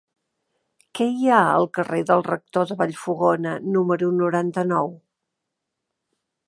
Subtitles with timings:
[0.99, 4.93] Què hi ha al carrer del Rector de Vallfogona número noranta-nou?